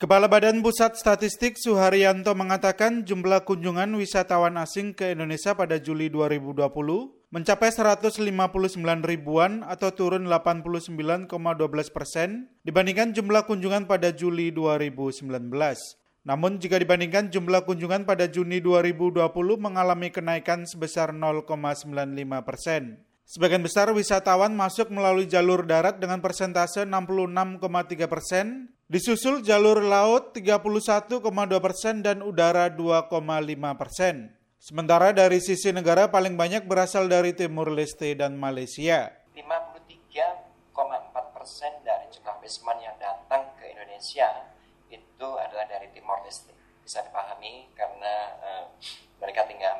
[0.00, 6.56] Kepala Badan Pusat Statistik Suharyanto mengatakan jumlah kunjungan wisatawan asing ke Indonesia pada Juli 2020
[7.28, 11.28] mencapai 159 ribuan atau turun 89,12
[11.92, 15.28] persen dibandingkan jumlah kunjungan pada Juli 2019.
[16.24, 19.20] Namun jika dibandingkan jumlah kunjungan pada Juni 2020
[19.60, 21.60] mengalami kenaikan sebesar 0,95
[22.40, 23.04] persen.
[23.28, 31.22] Sebagian besar wisatawan masuk melalui jalur darat dengan persentase 66,3 persen, Disusul jalur laut 31,2
[31.62, 33.06] persen dan udara 2,5
[33.78, 34.34] persen.
[34.58, 39.14] Sementara dari sisi negara paling banyak berasal dari Timur Leste dan Malaysia.
[39.38, 40.74] 53,4
[41.30, 44.26] persen dari jumlah wisman yang datang ke Indonesia
[44.90, 46.50] itu adalah dari Timur Leste.
[46.82, 48.64] Bisa dipahami karena uh,
[49.22, 49.78] mereka tinggal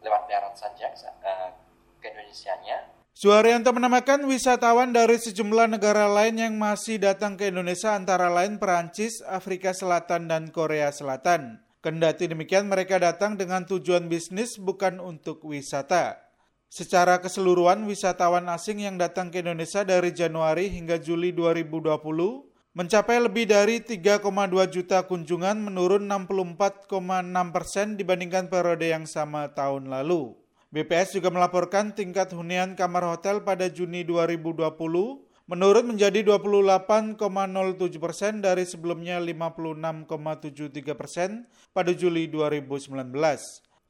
[0.00, 1.52] lewat darat saja uh,
[2.00, 2.85] ke Indonesia-nya
[3.16, 9.24] Suharyanto menambahkan wisatawan dari sejumlah negara lain yang masih datang ke Indonesia antara lain Perancis,
[9.24, 11.64] Afrika Selatan, dan Korea Selatan.
[11.80, 16.20] Kendati demikian mereka datang dengan tujuan bisnis bukan untuk wisata.
[16.68, 21.96] Secara keseluruhan wisatawan asing yang datang ke Indonesia dari Januari hingga Juli 2020
[22.76, 24.28] mencapai lebih dari 3,2
[24.68, 26.92] juta kunjungan menurun 64,6
[27.48, 30.36] persen dibandingkan periode yang sama tahun lalu.
[30.74, 34.66] BPS juga melaporkan tingkat hunian kamar hotel pada Juni 2020
[35.46, 37.16] menurun menjadi 28,07
[38.02, 43.14] persen dari sebelumnya 56,73 persen pada Juli 2019.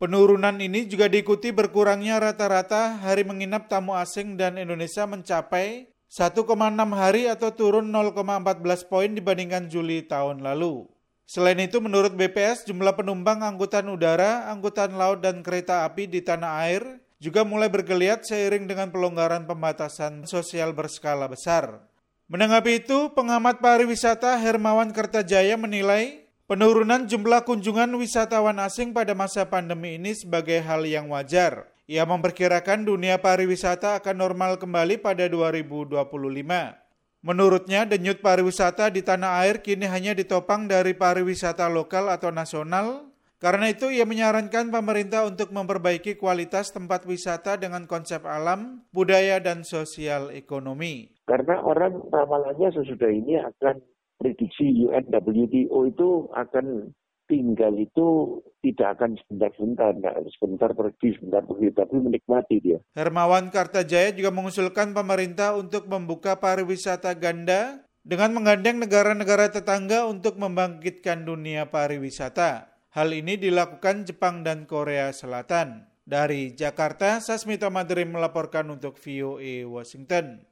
[0.00, 6.44] Penurunan ini juga diikuti berkurangnya rata-rata hari menginap tamu asing dan Indonesia mencapai 1,6
[6.92, 10.91] hari atau turun 0,14 poin dibandingkan Juli tahun lalu.
[11.32, 16.60] Selain itu, menurut BPS, jumlah penumpang angkutan udara, angkutan laut, dan kereta api di tanah
[16.68, 21.88] air juga mulai bergeliat seiring dengan pelonggaran pembatasan sosial berskala besar.
[22.28, 29.96] Menanggapi itu, pengamat pariwisata Hermawan Kertajaya menilai penurunan jumlah kunjungan wisatawan asing pada masa pandemi
[29.96, 31.72] ini sebagai hal yang wajar.
[31.88, 36.81] Ia memperkirakan dunia pariwisata akan normal kembali pada 2025.
[37.22, 43.14] Menurutnya, denyut pariwisata di tanah air kini hanya ditopang dari pariwisata lokal atau nasional.
[43.38, 49.62] Karena itu, ia menyarankan pemerintah untuk memperbaiki kualitas tempat wisata dengan konsep alam, budaya, dan
[49.62, 51.14] sosial ekonomi.
[51.30, 53.78] Karena orang ramalannya sesudah ini akan
[54.18, 56.90] prediksi UNWTO itu akan
[57.30, 62.78] tinggal itu tidak akan sebentar-sebentar, nggak sebentar pergi, sebentar pergi, tapi menikmati dia.
[62.94, 71.22] Hermawan Kartajaya juga mengusulkan pemerintah untuk membuka pariwisata ganda dengan menggandeng negara-negara tetangga untuk membangkitkan
[71.22, 72.72] dunia pariwisata.
[72.92, 75.88] Hal ini dilakukan Jepang dan Korea Selatan.
[76.02, 80.42] Dari Jakarta, Sasmita Madrim melaporkan untuk VOA Washington.